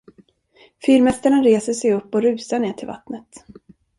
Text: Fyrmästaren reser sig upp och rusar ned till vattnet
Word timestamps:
Fyrmästaren 0.85 1.43
reser 1.43 1.73
sig 1.73 1.93
upp 1.93 2.15
och 2.15 2.21
rusar 2.21 2.59
ned 2.59 2.77
till 2.77 2.87
vattnet 2.87 3.45